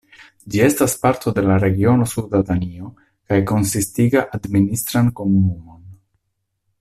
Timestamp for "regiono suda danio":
1.63-2.89